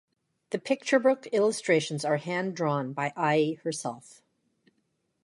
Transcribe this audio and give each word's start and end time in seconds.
The 0.49 0.57
picture 0.57 0.97
book 0.97 1.27
illustrations 1.31 2.03
are 2.03 2.17
hand-drawn 2.17 2.91
by 2.91 3.13
Ai 3.15 3.59
herself. 3.61 4.23